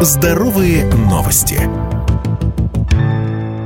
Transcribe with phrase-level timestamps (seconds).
[0.00, 1.87] Здоровые новости.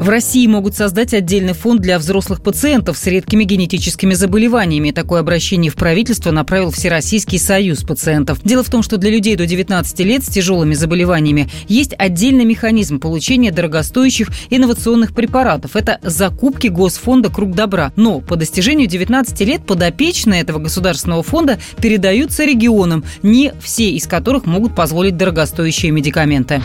[0.03, 4.91] В России могут создать отдельный фонд для взрослых пациентов с редкими генетическими заболеваниями.
[4.91, 8.41] Такое обращение в правительство направил Всероссийский союз пациентов.
[8.43, 12.99] Дело в том, что для людей до 19 лет с тяжелыми заболеваниями есть отдельный механизм
[12.99, 15.77] получения дорогостоящих инновационных препаратов.
[15.77, 17.93] Это закупки Госфонда «Круг добра».
[17.95, 24.47] Но по достижению 19 лет подопечные этого государственного фонда передаются регионам, не все из которых
[24.47, 26.61] могут позволить дорогостоящие медикаменты.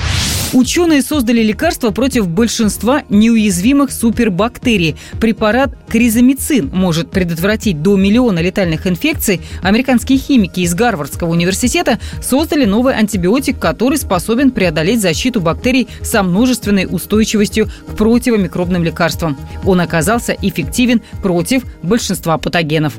[0.54, 4.96] Ученые создали лекарство против большинства неуязвимых супербактерий.
[5.20, 9.42] Препарат кризомицин может предотвратить до миллиона летальных инфекций.
[9.62, 16.88] Американские химики из Гарвардского университета создали новый антибиотик, который способен преодолеть защиту бактерий со множественной
[16.90, 19.38] устойчивостью к противомикробным лекарствам.
[19.66, 22.94] Он оказался эффективен против большинства патогенов.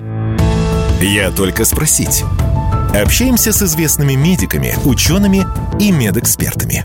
[1.00, 2.24] Я только спросить.
[2.94, 5.46] Общаемся с известными медиками, учеными
[5.78, 6.84] и медэкспертами.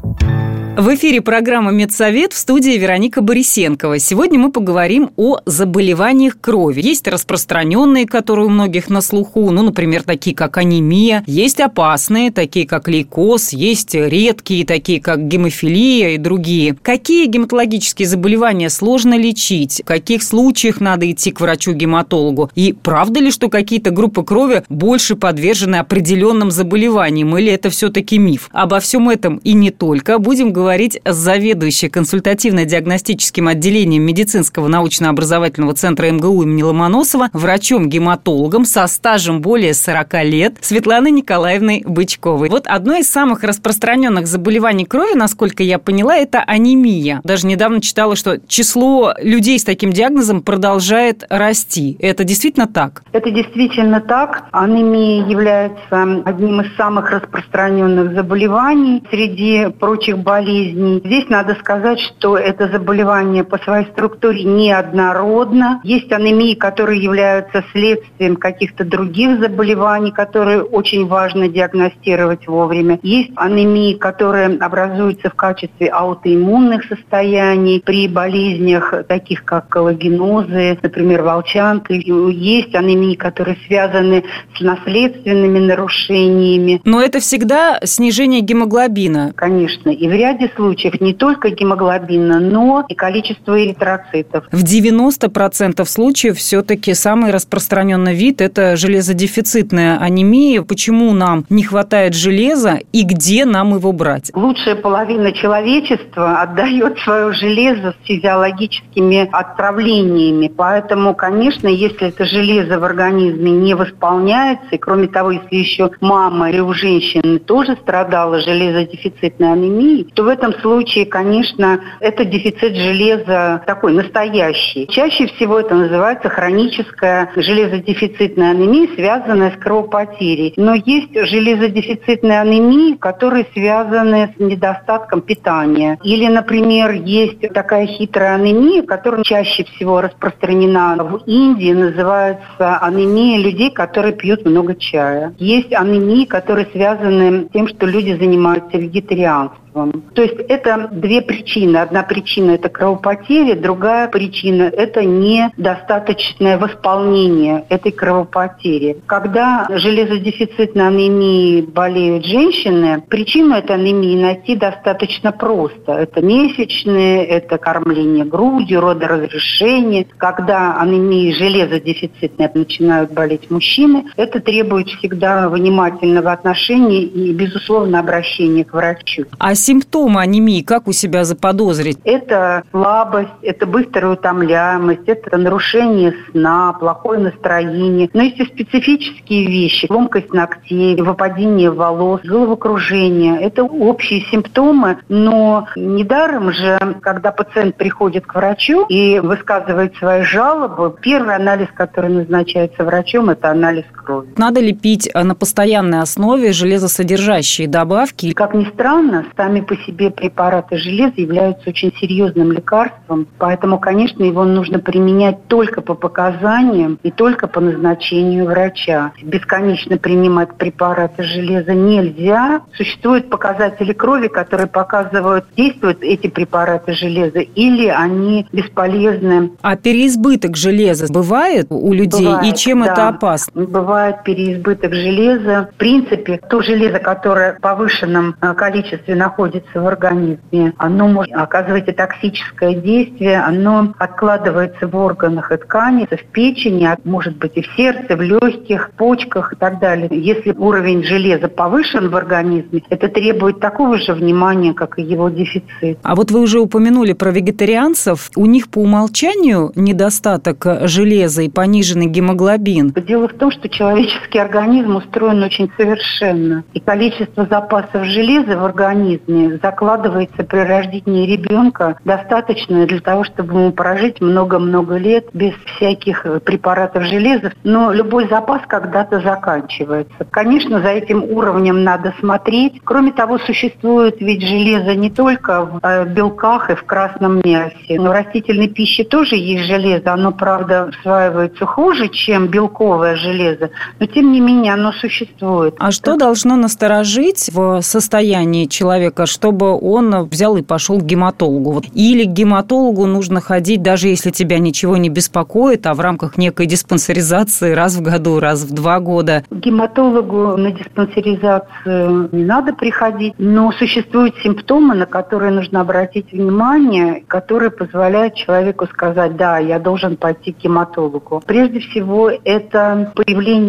[0.75, 3.99] В эфире программа «Медсовет» в студии Вероника Борисенкова.
[3.99, 6.81] Сегодня мы поговорим о заболеваниях крови.
[6.81, 11.23] Есть распространенные, которые у многих на слуху, ну, например, такие как анемия.
[11.27, 13.53] Есть опасные, такие как лейкоз.
[13.53, 16.75] Есть редкие, такие как гемофилия и другие.
[16.81, 19.81] Какие гематологические заболевания сложно лечить?
[19.83, 22.49] В каких случаях надо идти к врачу-гематологу?
[22.55, 27.38] И правда ли, что какие-то группы крови больше подвержены определенным заболеваниям?
[27.38, 28.49] Или это все-таки миф?
[28.51, 35.74] Обо всем этом и не только будем говорить говорить с заведующей консультативно-диагностическим отделением медицинского научно-образовательного
[35.74, 42.47] центра МГУ имени Ломоносова, врачом-гематологом со стажем более 40 лет Светланой Николаевной Бычковой.
[42.47, 47.19] Вот одно из самых распространенных заболеваний крови, насколько я поняла, это анемия.
[47.25, 51.97] Даже недавно читала, что число людей с таким диагнозом продолжает расти.
[52.00, 53.03] Это действительно так?
[53.12, 54.46] Это действительно так.
[54.53, 61.02] Анемия является одним из самых распространенных заболеваний среди прочих болезней болезней.
[61.03, 65.81] Здесь надо сказать, что это заболевание по своей структуре неоднородно.
[65.84, 73.00] Есть анемии, которые являются следствием каких-то других заболеваний, которые очень важно диагностировать вовремя.
[73.03, 81.94] Есть анемии, которые образуются в качестве аутоиммунных состояний при болезнях, таких как коллагенозы, например, волчанка.
[81.94, 84.24] Есть анемии, которые связаны
[84.58, 86.81] с наследственными нарушениями.
[86.85, 89.34] Но это всегда снижение гемоглобина.
[89.35, 89.90] Конечно.
[89.90, 94.45] И в ряде ряде случаев не только гемоглобина, но и количество эритроцитов.
[94.51, 100.61] В 90% случаев все-таки самый распространенный вид– это железодефицитная анемия.
[100.61, 104.31] Почему нам не хватает железа и где нам его брать?
[104.33, 110.51] Лучшая половина человечества отдает свое железо с физиологическими отправлениями.
[110.55, 116.49] Поэтому, конечно, если это железо в организме не восполняется, и кроме того, если еще мама
[116.49, 123.63] или у женщины тоже страдала железодефицитной анемией, то в этом случае, конечно, это дефицит железа
[123.66, 124.88] такой настоящий.
[124.88, 130.53] Чаще всего это называется хроническая железодефицитная анемия, связанная с кровопотерей.
[130.57, 135.97] Но есть железодефицитные анемии, которые связаны с недостатком питания.
[136.03, 143.72] Или, например, есть такая хитрая анемия, которая чаще всего распространена в Индии, называется анемия людей,
[143.72, 145.33] которые пьют много чая.
[145.38, 150.03] Есть анемии, которые связаны с тем, что люди занимаются вегетарианством лекарством.
[150.13, 151.78] То есть это две причины.
[151.78, 158.97] Одна причина– это кровопотеря, другая причина– это недостаточное восполнение этой кровопотери.
[159.06, 165.93] Когда железодефицитной анемией болеют женщины, причину этой анемии найти достаточно просто.
[165.93, 170.05] Это месячные, это кормление грудью, родоразрешение.
[170.17, 178.73] Когда анемии железодефицитной начинают болеть мужчины, это требует всегда внимательного отношения и, безусловно, обращения к
[178.73, 179.25] врачу.
[179.40, 181.97] А симптомы анемии как у себя заподозрить?
[182.03, 188.09] Это слабость, это быстрая утомляемость, это нарушение сна, плохое настроение.
[188.13, 189.87] Но есть и специфические вещи.
[189.89, 193.39] Ломкость ногтей, выпадение волос, головокружение.
[193.41, 200.95] Это общие симптомы, но недаром же, когда пациент приходит к врачу и высказывает свои жалобы,
[201.01, 204.29] первый анализ, который назначается врачом, это анализ крови.
[204.38, 208.34] Надо ли пить на постоянной основе железосодержащие добавки?
[208.34, 214.44] Как ни странно, сами по себе препараты железа являются очень серьезным лекарством, поэтому, конечно, его
[214.44, 219.11] нужно применять только по показаниям и только по назначению врача.
[219.22, 222.61] Бесконечно принимать препараты железа нельзя.
[222.76, 229.52] Существуют показатели крови, которые показывают, действуют эти препараты железа или они бесполезны.
[229.61, 232.26] А переизбыток железа бывает у людей?
[232.26, 232.91] Бывает, и чем да.
[232.91, 233.66] это опасно?
[233.66, 233.92] Бывает
[234.25, 235.69] переизбыток железа.
[235.73, 241.87] В принципе, то железо, которое в повышенном э, количестве находится в организме, оно может оказывать
[241.87, 247.61] и токсическое действие, оно откладывается в органах и тканях, в печени, а может быть и
[247.61, 250.07] в сердце, в легких, почках и так далее.
[250.11, 255.99] Если уровень железа повышен в организме, это требует такого же внимания, как и его дефицит.
[256.03, 258.29] А вот вы уже упомянули про вегетарианцев.
[258.36, 262.93] У них по умолчанию недостаток железа и пониженный гемоглобин.
[263.07, 266.63] Дело в том, что человеческий организм устроен очень совершенно.
[266.74, 273.72] И количество запасов железа в организме закладывается при рождении ребенка достаточное для того, чтобы ему
[273.74, 277.51] прожить много-много лет без всяких препаратов железа.
[277.65, 280.25] Но любой запас когда-то заканчивается.
[280.32, 282.80] Конечно, за этим уровнем надо смотреть.
[282.86, 288.00] Кроме того, существует ведь железо не только в э, белках и в красном мясе.
[288.00, 290.13] Но в растительной пище тоже есть железо.
[290.13, 295.75] Оно, правда, усваивается хуже, чем белковое железо, но тем не менее оно существует.
[295.79, 301.81] А что должно насторожить в состоянии человека, чтобы он взял и пошел к гематологу?
[301.93, 306.65] Или к гематологу нужно ходить, даже если тебя ничего не беспокоит, а в рамках некой
[306.65, 309.43] диспансеризации раз в году, раз в два года?
[309.50, 317.24] К гематологу на диспансеризацию не надо приходить, но существуют симптомы, на которые нужно обратить внимание,
[317.27, 321.43] которые позволяют человеку сказать, да, я должен пойти к гематологу.
[321.46, 323.62] Прежде всего, это появление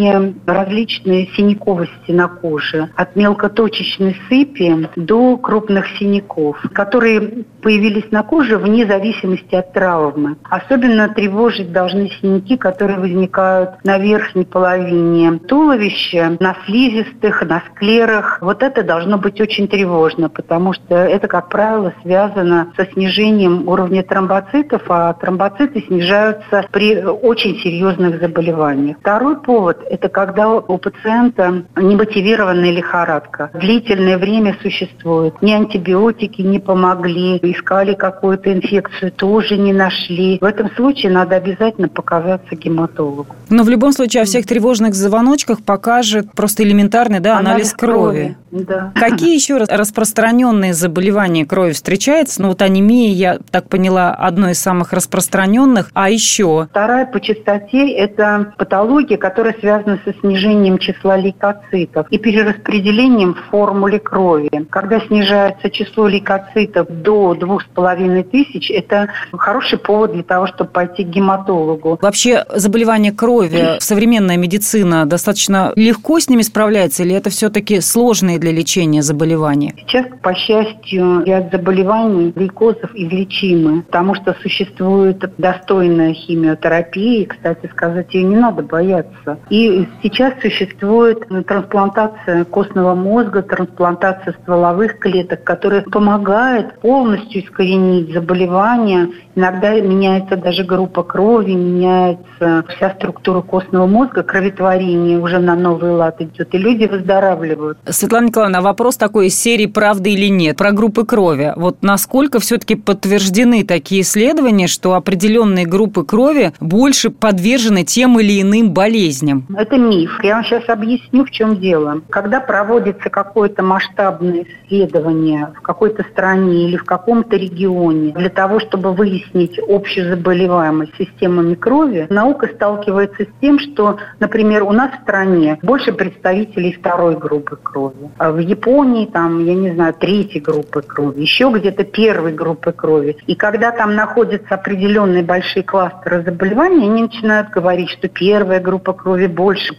[0.47, 8.87] различной синяковости на коже, от мелкоточечной сыпи до крупных синяков, которые появились на коже вне
[8.87, 10.37] зависимости от травмы.
[10.51, 18.39] Особенно тревожить должны синяки, которые возникают на верхней половине туловища, на слизистых, на склерах.
[18.43, 24.03] Вот это должно быть очень тревожно, потому что это, как правило, связано со снижением уровня
[24.03, 28.99] тромбоцитов, а тромбоциты снижаются при очень серьезных заболеваниях.
[29.01, 33.51] Второй повод– это когда у пациента немотивированная лихорадка.
[33.55, 35.41] Длительное время существует.
[35.41, 40.39] Ни антибиотики не помогли, искали какую-то инфекцию, тоже не нашли.
[40.41, 43.35] В этом случае надо обязательно показаться гематологу.
[43.51, 48.37] Но в любом случае о всех тревожных звоночках покажет просто элементарный да, анализ, анализ крови.
[48.51, 48.65] крови.
[48.67, 48.93] Да.
[48.95, 52.41] Какие еще распространенные заболевания крови встречаются?
[52.41, 55.91] Ну вот анемия, я так поняла, одно из самых распространенных.
[55.93, 56.69] А еще?
[56.71, 63.99] Вторая по частоте– это патология, которая связана со снижением числа лейкоцитов и перераспределением в формуле
[63.99, 64.51] крови.
[64.71, 70.71] Когда снижается число лейкоцитов до двух с половиной тысяч, это хороший повод для того, чтобы
[70.71, 71.99] пойти к гематологу.
[72.01, 78.53] Вообще заболевания крови, современная медицина достаточно легко с ними справляется или это все-таки сложные для
[78.53, 79.75] лечения заболевания?
[79.77, 88.13] Сейчас, по счастью, ряд заболеваний лейкозов излечимы, потому что существует достойная химиотерапия, и, кстати сказать,
[88.15, 89.39] ее не надо бояться.
[89.51, 99.11] И сейчас существует трансплантация костного мозга, трансплантация стволовых клеток, которая помогает полностью искоренить заболевания.
[99.35, 106.21] Иногда меняется даже группа крови, меняется вся структура костного мозга, кроветворение уже на новый лад
[106.21, 107.79] идет, и люди выздоравливают.
[107.89, 111.53] Светлана Николаевна, а вопрос такой из серии «Правда или нет?» про группы крови.
[111.57, 118.73] Вот насколько все-таки подтверждены такие исследования, что определенные группы крови больше подвержены тем или иным
[118.73, 119.47] болезням?
[119.57, 120.23] Это миф.
[120.23, 122.01] Я вам сейчас объясню, в чем дело.
[122.11, 126.85] Когда проводится какое-то масштабное исследование в какой-то стране или в
[127.25, 133.99] каком-то регионе для того, чтобы выяснить общую заболеваемость системами крови, наука сталкивается с тем, что,
[134.21, 138.11] например, у нас в стране больше представителей второй группы крови.
[138.19, 143.17] А в Японии, там, я не знаю, третьей группы крови, еще где-то первой группы крови.
[143.27, 149.27] И когда там находятся определенные большие кластеры заболеваний, они начинают говорить, что первая группа крови
[149.27, 149.75] больше.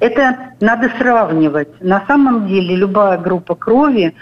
[0.00, 1.68] Это надо сравнивать.
[1.80, 4.14] На самом деле любая группа крови,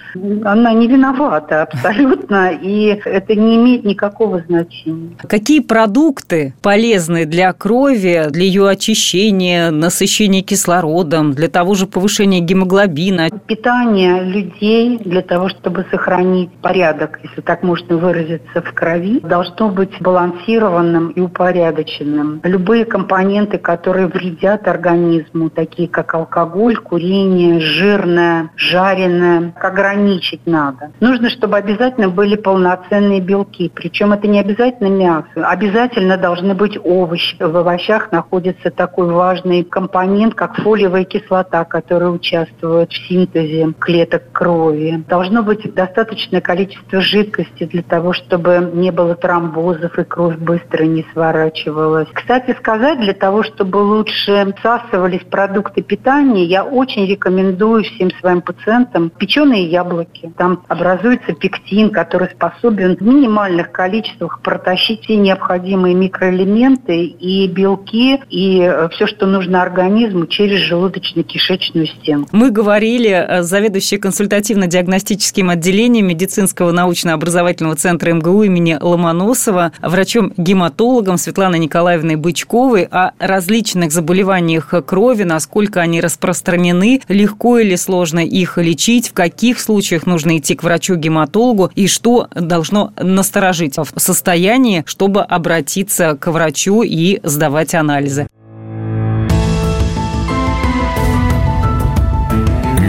[0.44, 2.52] она не виновата абсолютно.
[2.60, 5.16] И это не имеет никакого значения.
[5.28, 13.30] Какие продукты полезны для крови, для ее очищения, насыщения кислородом, для того же повышения гемоглобина?
[13.46, 20.00] Питание людей для того, чтобы сохранить порядок, если так можно выразиться, в крови, должно быть
[20.00, 22.40] балансированным и упорядоченным.
[22.42, 30.90] Любые компоненты, которые вредят организму, такие как алкоголь, курение, жирное, жареное, ограничить надо.
[31.00, 33.70] Нужно, чтобы обязательно были полноценные белки.
[33.74, 35.26] Причем это не обязательно мясо.
[35.36, 37.36] Обязательно должны быть овощи.
[37.38, 45.04] В овощах находится такой важный компонент, как фолиевая кислота, которая участвует в синтезе клеток крови.
[45.06, 51.04] Должно быть достаточное количество жидкости для того, чтобы не было тромбозов и кровь быстро не
[51.12, 52.08] сворачивалась.
[52.14, 59.10] Кстати сказать, для того, чтобы лучше всасывались продукты питания, я очень рекомендую всем своим пациентам
[59.10, 60.32] печеные яблоки.
[60.38, 68.60] Там образуется пектин, который способен в минимальных количествах протащить все необходимые микроэлементы и белки, и
[68.60, 72.28] э, все, что нужно организму через желудочно-кишечную стенку.
[72.32, 82.16] Мы говорили с заведующей консультативно-диагностическим отделением медицинского научно-образовательного центра МГУ имени Ломоносова, врачом-гематологом Светланой Николаевной
[82.16, 89.58] Бычковой о различных заболеваниях крови, насколько они распространены, легко или сложно их лечить, в каких
[89.60, 96.82] случаях нужно идти к врачу-гематологу и что должно насторожить в состоянии, чтобы обратиться к врачу
[96.82, 98.28] и сдавать анализы.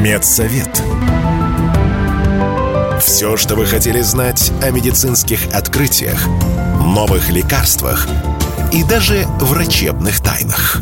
[0.01, 0.81] Медсовет.
[3.01, 6.27] Все, что вы хотели знать о медицинских открытиях,
[6.83, 8.07] новых лекарствах
[8.73, 10.81] и даже врачебных тайнах.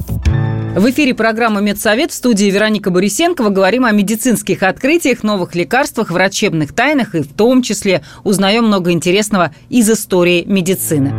[0.77, 3.49] В эфире программа «Медсовет» в студии Вероника Борисенкова.
[3.49, 9.55] Говорим о медицинских открытиях, новых лекарствах, врачебных тайнах и в том числе узнаем много интересного
[9.69, 11.15] из истории медицины.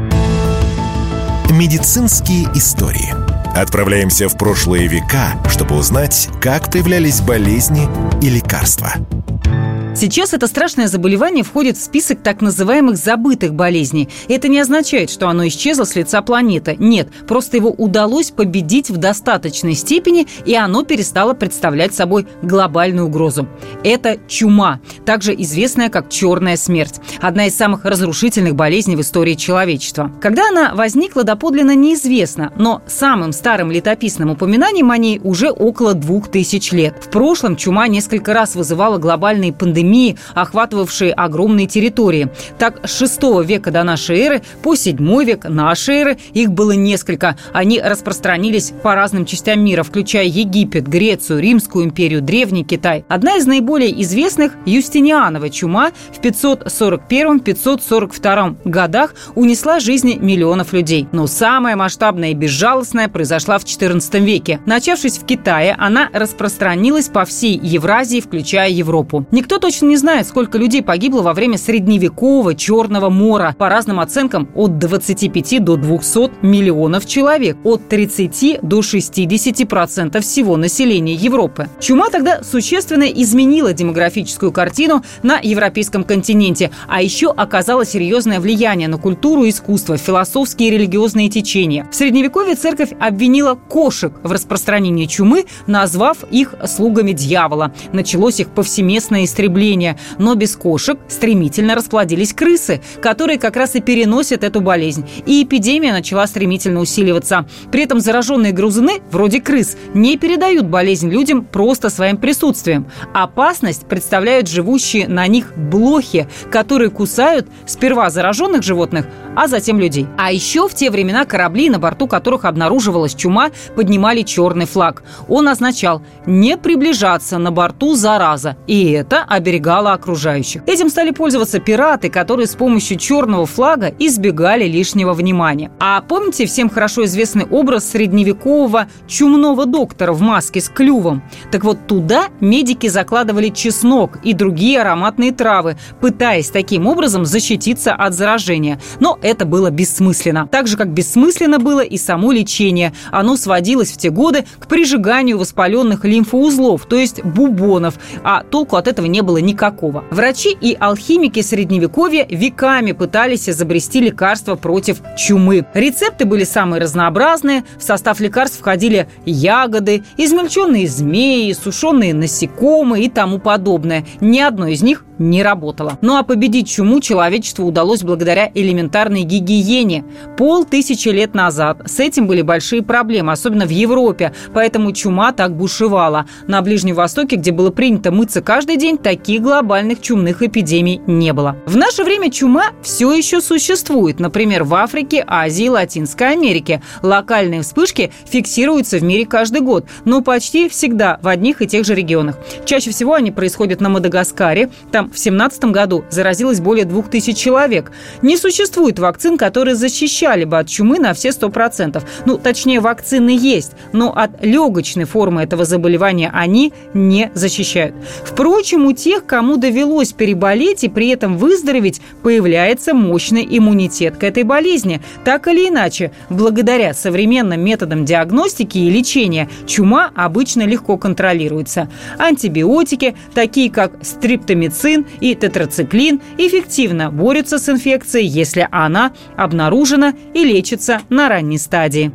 [1.50, 3.12] Медицинские истории.
[3.56, 7.88] Отправляемся в прошлые века, чтобы узнать, как появлялись болезни
[8.22, 8.92] и лекарства–
[9.94, 14.08] Сейчас это страшное заболевание входит в список так называемых забытых болезней.
[14.28, 16.76] Это не означает, что оно исчезло с лица планеты.
[16.78, 23.48] Нет, просто его удалось победить в достаточной степени, и оно перестало представлять собой глобальную угрозу.
[23.82, 27.00] Это чума, также известная как черная смерть.
[27.20, 30.12] Одна из самых разрушительных болезней в истории человечества.
[30.20, 36.28] Когда она возникла, доподлинно неизвестно, но самым старым летописным упоминанием о ней уже около двух
[36.28, 36.94] тысяч лет.
[37.04, 42.28] В прошлом чума несколько раз вызывала глобальные пандемии пандемии, охватывавшие огромные территории.
[42.58, 47.36] Так, с 6 века до нашей эры по 7 век нашей эры их было несколько.
[47.52, 53.04] Они распространились по разным частям мира, включая Египет, Грецию, Римскую империю, Древний Китай.
[53.08, 61.08] Одна из наиболее известных– Юстинианова чума в 541-542 годах унесла жизни миллионов людей.
[61.12, 64.60] Но самая масштабная и безжалостная произошла в XIV веке.
[64.66, 69.26] Начавшись в Китае, она распространилась по всей Евразии, включая Европу.
[69.30, 73.54] Никто точно не знает, сколько людей погибло во время средневекового Черного мора.
[73.58, 80.56] По разным оценкам, от 25 до 200 миллионов человек, от 30 до 60 процентов всего
[80.56, 81.68] населения Европы.
[81.80, 88.96] Чума тогда существенно изменила демографическую картину на европейском континенте, а еще оказала серьезное влияние на
[88.96, 91.86] культуру искусство, философские и религиозные течения.
[91.92, 97.74] В Средневековье церковь обвинила кошек в распространении чумы, назвав их слугами дьявола.
[97.92, 99.96] Началось их повсеместное истребление потребления.
[100.18, 105.04] Но без кошек стремительно расплодились крысы, которые как раз и переносят эту болезнь.
[105.26, 107.46] И эпидемия начала стремительно усиливаться.
[107.72, 112.86] При этом зараженные грызуны, вроде крыс, не передают болезнь людям просто своим присутствием.
[113.14, 120.06] Опасность представляют живущие на них блохи, которые кусают сперва зараженных животных, а затем людей.
[120.16, 125.02] А еще в те времена корабли, на борту которых обнаруживалась чума, поднимали черный флаг.
[125.28, 128.56] Он означал «не приближаться на борту зараза».
[128.66, 130.62] И это обязательно оберегала окружающих.
[130.66, 135.70] Этим стали пользоваться пираты, которые с помощью черного флага избегали лишнего внимания.
[135.78, 141.22] А помните всем хорошо известный образ средневекового чумного доктора в маске с клювом?
[141.50, 148.14] Так вот туда медики закладывали чеснок и другие ароматные травы, пытаясь таким образом защититься от
[148.14, 148.80] заражения.
[149.00, 150.46] Но это было бессмысленно.
[150.46, 152.92] Так же, как бессмысленно было и само лечение.
[153.10, 158.88] Оно сводилось в те годы к прижиганию воспаленных лимфоузлов, то есть бубонов, а толку от
[158.88, 160.04] этого не было было никакого.
[160.10, 165.66] Врачи и алхимики средневековья веками пытались изобрести лекарства против чумы.
[165.74, 167.64] Рецепты были самые разнообразные.
[167.78, 174.04] В состав лекарств входили ягоды, измельченные змеи, сушеные насекомые и тому подобное.
[174.20, 175.98] Ни одно из них не работала.
[176.00, 180.04] Ну а победить чуму человечеству удалось благодаря элементарной гигиене.
[180.36, 185.56] Пол тысячи лет назад с этим были большие проблемы, особенно в Европе, поэтому чума так
[185.56, 186.26] бушевала.
[186.46, 191.56] На Ближнем Востоке, где было принято мыться каждый день, таких глобальных чумных эпидемий не было.
[191.66, 196.82] В наше время чума все еще существует, например, в Африке, Азии Латинской Америке.
[197.02, 201.94] Локальные вспышки фиксируются в мире каждый год, но почти всегда в одних и тех же
[201.94, 202.36] регионах.
[202.64, 204.70] Чаще всего они происходят на Мадагаскаре.
[204.90, 207.92] Там в 2017 году заразилось более 2000 человек.
[208.22, 212.02] Не существует вакцин, которые защищали бы от чумы на все 100%.
[212.26, 217.94] Ну, точнее, вакцины есть, но от легочной формы этого заболевания они не защищают.
[218.24, 224.42] Впрочем, у тех, кому довелось переболеть и при этом выздороветь, появляется мощный иммунитет к этой
[224.42, 225.00] болезни.
[225.24, 231.88] Так или иначе, благодаря современным методам диагностики и лечения, чума обычно легко контролируется.
[232.18, 240.44] Антибиотики, такие как стриптомицин, пенициллин и тетрациклин эффективно борются с инфекцией, если она обнаружена и
[240.44, 242.12] лечится на ранней стадии.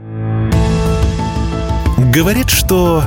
[2.14, 3.04] Говорит, что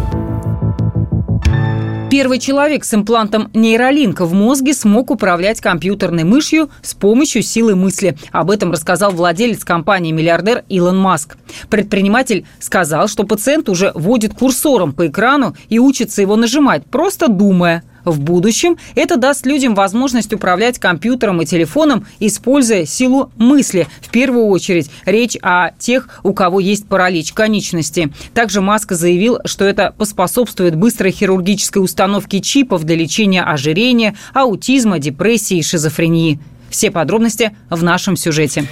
[2.09, 8.17] Первый человек с имплантом нейролинка в мозге смог управлять компьютерной мышью с помощью силы мысли.
[8.31, 11.37] Об этом рассказал владелец компании-миллиардер Илон Маск.
[11.69, 17.83] Предприниматель сказал, что пациент уже водит курсором по экрану и учится его нажимать, просто думая–
[18.07, 23.87] в будущем это даст людям возможность управлять компьютером и телефоном, используя силу мысли.
[24.01, 28.13] В первую очередь речь о тех, у кого есть паралич конечности.
[28.33, 35.59] Также Маск заявил, что это поспособствует быстрой хирургической установке чипов для лечения ожирения, аутизма, депрессии
[35.59, 36.39] и шизофрении.
[36.71, 38.67] Все подробности в нашем сюжете.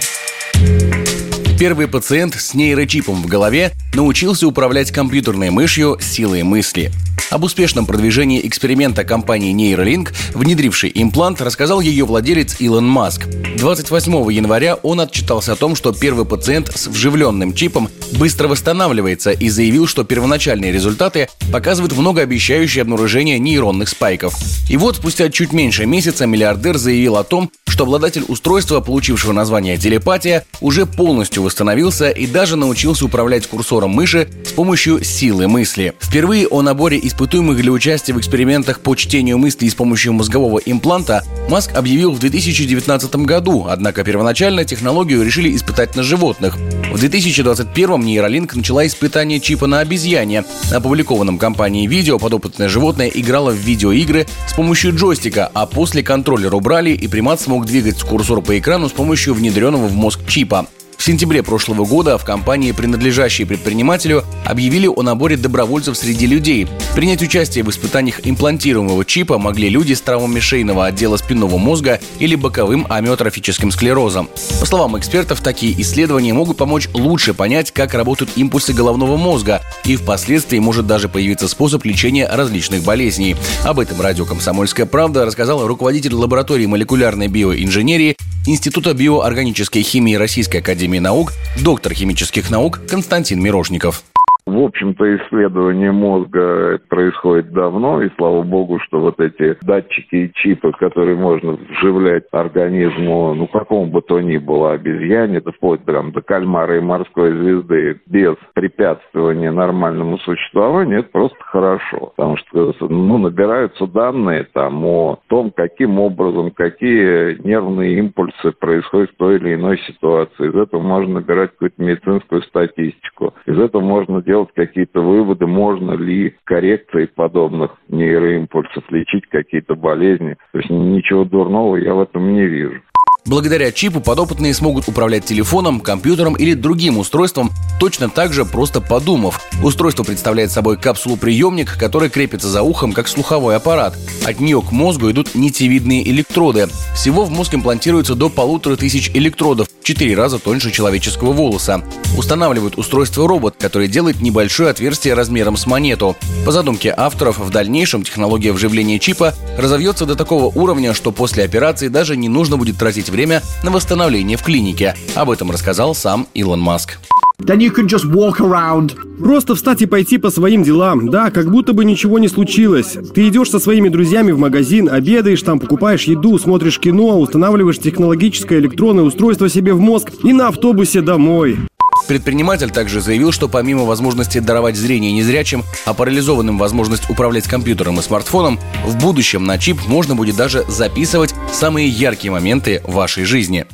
[1.59, 6.91] Первый пациент с нейрочипом в голове научился управлять компьютерной мышью силой мысли.
[7.31, 13.27] Об успешном продвижении эксперимента компании Neuralink, внедрившей имплант, рассказал ее владелец Илон Маск.
[13.57, 19.49] 28 января он отчитался о том, что первый пациент с вживленным чипом быстро восстанавливается и
[19.49, 24.35] заявил, что первоначальные результаты показывают многообещающее обнаружение нейронных спайков.
[24.69, 29.77] И вот спустя чуть меньше месяца миллиардер заявил о том, что обладатель устройства, получившего название
[29.77, 35.93] телепатия, уже полностью восстановился и даже научился управлять курсором мыши с помощью силы мысли.
[35.99, 41.23] Впервые о наборе испытуемых для участия в экспериментах по чтению мыслей с помощью мозгового импланта
[41.49, 46.57] Маск объявил в 2019 году, однако первоначально технологию решили испытать на животных.
[46.91, 50.43] В 2021 нейролинк начала испытание чипа на обезьяне.
[50.69, 56.53] На опубликованном компанией видео подопытное животное играло в видеоигры с помощью джойстика, а после контроллер
[56.53, 60.67] убрали и примат смог двигать курсор по экрану с помощью внедренного в мозг чипа.
[61.05, 66.67] В сентябре прошлого года в компании, принадлежащей предпринимателю, объявили о наборе добровольцев среди людей.
[66.95, 72.33] Принять участие в испытаниях имплантируемого чипа могли люди с травмами шейного отдела спинного мозга или
[72.33, 74.29] боковым амиотрофическим склерозом.
[74.59, 79.97] По словам экспертов, такие исследования могут помочь лучше понять, как работают импульсы головного мозга, и
[79.97, 83.35] впоследствии может даже появиться способ лечения различных болезней.
[83.63, 88.15] Об этом радио «Комсомольская правда» рассказал руководитель лаборатории молекулярной биоинженерии
[88.47, 94.03] Института биоорганической химии Российской Академии наук, доктор химических наук Константин Мирошников.
[94.47, 100.71] В общем-то, исследование мозга происходит давно, и слава богу, что вот эти датчики и чипы,
[100.73, 106.21] которые можно вживлять организму, ну, какому бы то ни было обезьяне, это вплоть прям до
[106.21, 112.13] кальмара и морской звезды, без препятствования нормальному существованию, это просто хорошо.
[112.15, 119.17] Потому что, ну, набираются данные там о том, каким образом, какие нервные импульсы происходят в
[119.17, 120.49] той или иной ситуации.
[120.49, 123.33] Из этого можно набирать какую-то медицинскую статистику.
[123.47, 130.35] Из этого можно делать делать какие-то выводы, можно ли коррекцией подобных нейроимпульсов лечить какие-то болезни.
[130.51, 132.81] То есть ничего дурного я в этом не вижу.
[133.25, 139.41] Благодаря чипу подопытные смогут управлять телефоном, компьютером или другим устройством, точно так же просто подумав.
[139.63, 143.97] Устройство представляет собой капсулу-приемник, который крепится за ухом, как слуховой аппарат.
[144.23, 146.67] От нее к мозгу идут нитевидные электроды.
[146.93, 151.83] Всего в мозг имплантируется до полутора тысяч электродов, в четыре раза тоньше человеческого волоса.
[152.15, 156.15] Устанавливают устройство робот, который делает небольшое отверстие размером с монету.
[156.45, 161.87] По задумке авторов, в дальнейшем технология вживления чипа разовьется до такого уровня, что после операции
[161.87, 164.95] даже не нужно будет тратить время на восстановление в клинике.
[165.15, 166.99] Об этом рассказал сам Илон Маск.
[167.39, 168.93] Then you can just walk around.
[169.19, 171.09] Просто встать и пойти по своим делам.
[171.09, 172.97] Да, как будто бы ничего не случилось.
[173.13, 178.59] Ты идешь со своими друзьями в магазин, обедаешь там, покупаешь еду, смотришь кино, устанавливаешь технологическое
[178.59, 181.57] электронное устройство себе в мозг и на автобусе домой.
[182.07, 188.01] Предприниматель также заявил, что помимо возможности даровать зрение незрячим, а парализованным возможность управлять компьютером и
[188.03, 193.65] смартфоном, в будущем на чип можно будет даже записывать самые яркие моменты вашей жизни.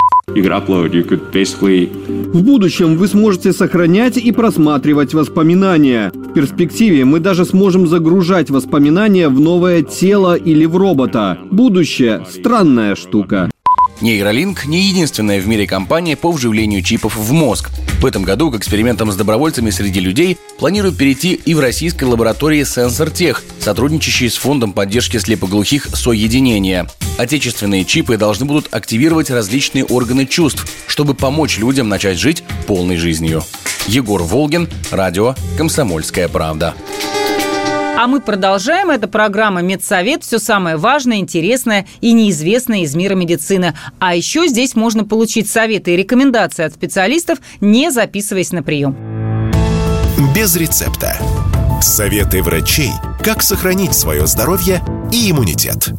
[2.34, 6.12] В будущем вы сможете сохранять и просматривать воспоминания.
[6.14, 11.38] В перспективе мы даже сможем загружать воспоминания в новое тело или в робота.
[11.52, 13.50] Будущее– странная штука.
[14.02, 17.70] Нейролинк не единственная в мире компания по вживлению чипов в мозг.
[18.00, 22.64] В этом году к экспериментам с добровольцами среди людей планируют перейти и в российской лаборатории
[22.64, 26.88] «Сенсортех», сотрудничающей с Фондом поддержки слепоглухих «Соединение».
[27.18, 33.44] Отечественные чипы должны будут активировать различные органы чувств, чтобы помочь людям начать жить полной жизнью.
[33.86, 36.74] Егор Волгин, радио «Комсомольская правда».
[37.98, 38.90] А мы продолжаем.
[38.90, 40.24] Это программа «Медсовет».
[40.24, 43.76] Все самое важное, интересное и неизвестное из мира медицины.
[44.00, 48.96] А еще здесь можно получить советы и рекомендации от специалистов, не записываясь на прием.
[50.36, 51.18] Без рецепта.
[51.82, 52.92] Советы врачей,
[53.24, 55.90] как сохранить свое здоровье и иммунитет.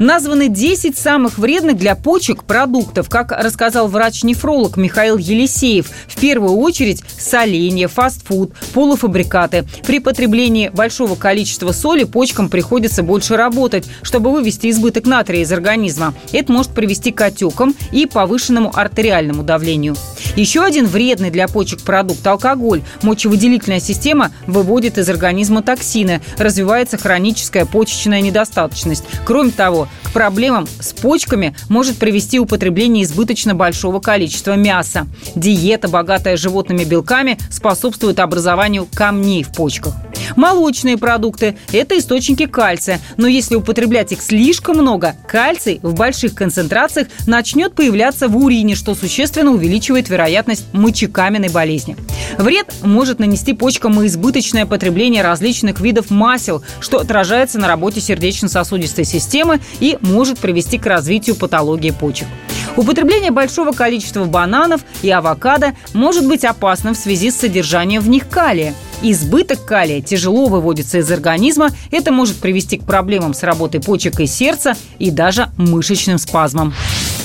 [0.00, 5.90] Названы 10 самых вредных для почек продуктов, как рассказал врач-нефролог Михаил Елисеев.
[6.08, 9.66] В первую очередь соленья, фастфуд, полуфабрикаты.
[9.86, 16.14] При потреблении большого количества соли почкам приходится больше работать, чтобы вывести избыток натрия из организма.
[16.32, 19.96] Это может привести к отекам и повышенному артериальному давлению.
[20.34, 22.80] Еще один вредный для почек продукт– алкоголь.
[23.02, 29.04] Мочевыделительная система выводит из организма токсины, развивается хроническая почечная недостаточность.
[29.26, 35.06] Кроме того, к проблемам с почками может привести употребление избыточно большого количества мяса.
[35.34, 39.94] Диета, богатая животными белками, способствует образованию камней в почках.
[40.36, 47.08] Молочные продукты– это источники кальция, но если употреблять их слишком много, кальций в больших концентрациях
[47.26, 51.96] начнет появляться в урине, что существенно увеличивает вероятность мочекаменной болезни.
[52.38, 59.04] Вред может нанести почкам и избыточное потребление различных видов масел, что отражается на работе сердечно-сосудистой
[59.04, 62.28] системы и может привести к развитию патологии почек.
[62.76, 68.28] Употребление большого количества бананов и авокадо может быть опасным в связи с содержанием в них
[68.28, 68.74] калия.
[69.02, 71.70] Избыток калия тяжело выводится из организма.
[71.90, 76.74] Это может привести к проблемам с работой почек и сердца и даже мышечным спазмам.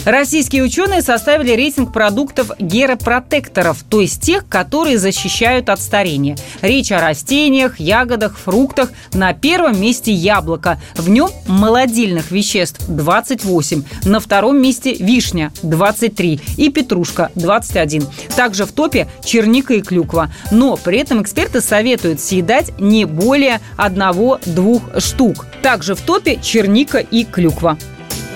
[0.05, 6.38] Российские ученые составили рейтинг продуктов геропротекторов, то есть тех, которые защищают от старения.
[6.61, 8.91] Речь о растениях, ягодах, фруктах.
[9.13, 10.79] На первом месте яблоко.
[10.95, 13.83] В нем молодильных веществ 28.
[14.05, 18.05] На втором месте вишня 23 и петрушка 21.
[18.35, 20.31] Также в топе черника и клюква.
[20.51, 25.45] Но при этом эксперты советуют съедать не более одного-двух штук.
[25.62, 27.78] Также в топе черника и клюква.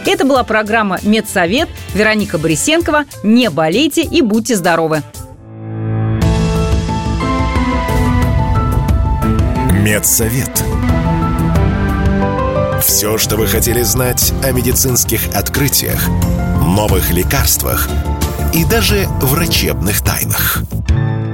[0.05, 1.69] Это была программа «Медсовет».
[1.93, 3.05] Вероника Борисенкова.
[3.23, 5.03] Не болейте и будьте здоровы.
[9.71, 10.63] Медсовет.
[12.83, 16.07] Все, что вы хотели знать о медицинских открытиях,
[16.63, 17.89] новых лекарствах
[18.53, 20.63] и даже врачебных тайнах–